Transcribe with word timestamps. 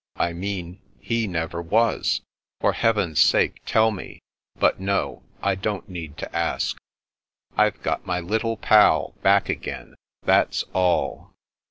I 0.17 0.33
mean, 0.33 0.81
he 0.99 1.27
never 1.27 1.61
was— 1.61 2.21
for 2.59 2.73
heaven's 2.73 3.21
sake 3.21 3.61
tell 3.67 3.91
me— 3.91 4.19
^but 4.59 4.79
no, 4.79 5.21
I 5.43 5.53
don't 5.53 5.87
need 5.87 6.17
to 6.17 6.35
ask. 6.35 6.75
I've 7.55 7.83
got 7.83 8.03
my 8.07 8.19
Little 8.19 8.57
Pal 8.57 9.13
back 9.21 9.47
again, 9.47 9.93
that's 10.25 10.63
all." 10.73 11.33